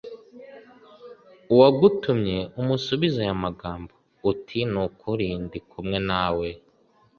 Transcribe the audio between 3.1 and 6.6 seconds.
ay’ amagambo uti nukuri ndikumwe nawe